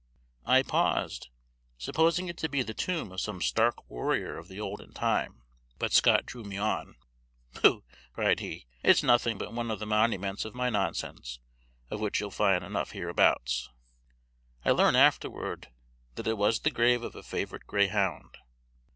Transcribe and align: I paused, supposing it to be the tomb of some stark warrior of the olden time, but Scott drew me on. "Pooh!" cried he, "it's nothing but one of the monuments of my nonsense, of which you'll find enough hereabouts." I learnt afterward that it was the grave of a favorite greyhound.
I 0.47 0.63
paused, 0.63 1.29
supposing 1.77 2.27
it 2.27 2.35
to 2.39 2.49
be 2.49 2.63
the 2.63 2.73
tomb 2.73 3.11
of 3.11 3.21
some 3.21 3.39
stark 3.39 3.87
warrior 3.87 4.35
of 4.35 4.47
the 4.47 4.59
olden 4.59 4.93
time, 4.93 5.43
but 5.77 5.93
Scott 5.93 6.25
drew 6.25 6.43
me 6.43 6.57
on. 6.57 6.95
"Pooh!" 7.53 7.83
cried 8.11 8.39
he, 8.39 8.65
"it's 8.81 9.03
nothing 9.03 9.37
but 9.37 9.53
one 9.53 9.69
of 9.69 9.77
the 9.77 9.85
monuments 9.85 10.43
of 10.43 10.55
my 10.55 10.71
nonsense, 10.71 11.37
of 11.91 11.99
which 11.99 12.19
you'll 12.19 12.31
find 12.31 12.63
enough 12.63 12.93
hereabouts." 12.93 13.69
I 14.65 14.71
learnt 14.71 14.97
afterward 14.97 15.67
that 16.15 16.25
it 16.25 16.33
was 16.35 16.61
the 16.61 16.71
grave 16.71 17.03
of 17.03 17.15
a 17.15 17.21
favorite 17.21 17.67
greyhound. 17.67 18.39